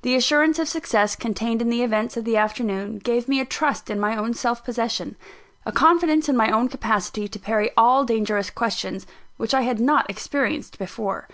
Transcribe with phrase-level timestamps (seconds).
[0.00, 3.90] The assurance of success contained in the events of the afternoon, gave me a trust
[3.90, 5.14] in my own self possession
[5.66, 10.08] a confidence in my own capacity to parry all dangerous questions which I had not
[10.08, 11.28] experienced before.